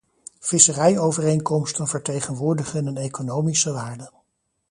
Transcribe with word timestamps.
Visserijovereenkomsten 0.39 1.87
vertegenwoordigen 1.87 2.85
een 2.85 2.97
economische 2.97 3.71
waarde. 3.71 4.11